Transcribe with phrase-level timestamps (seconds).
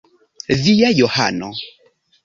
[0.63, 1.49] Via Johano.